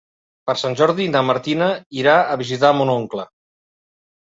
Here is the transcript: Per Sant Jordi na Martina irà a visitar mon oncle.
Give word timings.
Per 0.49 0.53
Sant 0.61 0.77
Jordi 0.79 1.05
na 1.17 1.21
Martina 1.27 1.69
irà 2.05 2.17
a 2.33 2.41
visitar 2.43 2.73
mon 2.81 2.95
oncle. 2.97 3.29